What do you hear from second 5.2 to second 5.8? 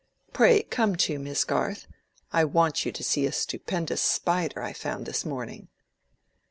morning."